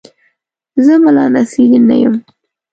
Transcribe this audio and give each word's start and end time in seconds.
زه 0.85 0.93
ملا 1.03 1.25
نصرالدین 1.33 1.83
نه 1.89 1.95
یم. 2.01 2.15